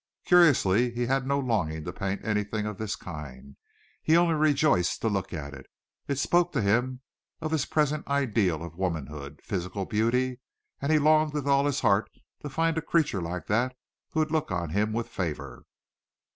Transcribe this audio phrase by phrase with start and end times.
[0.25, 3.55] Curiously he had no longing to paint anything of this kind.
[4.01, 5.67] He only rejoiced to look at it.
[6.07, 7.01] It spoke to him
[7.39, 10.39] of his present ideal of womanhood physical beauty,
[10.81, 12.09] and he longed with all his heart
[12.41, 13.75] to find a creature like that
[14.09, 15.65] who would look on him with favor.